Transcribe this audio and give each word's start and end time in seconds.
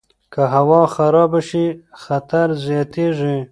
که 0.33 0.41
هوا 0.55 0.81
خرابه 0.95 1.41
شي، 1.49 1.65
خطر 2.03 2.47
زیاتیږي. 2.63 3.37